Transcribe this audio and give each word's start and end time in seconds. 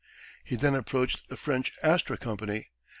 He 0.43 0.55
then 0.55 0.73
approached 0.73 1.29
the 1.29 1.37
French 1.37 1.73
Astra 1.83 2.17
Company. 2.17 2.69